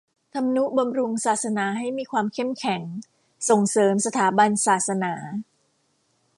[0.33, 2.83] ทำนุบำรุงศาสนาให้มีความเข้มแข็ง
[3.49, 5.13] ส่งเสริมสถาบันศาสนา